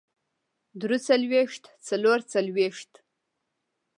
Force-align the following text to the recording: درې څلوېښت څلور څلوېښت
درې 0.81 0.97
څلوېښت 1.07 1.63
څلور 1.87 2.19
څلوېښت 2.31 2.91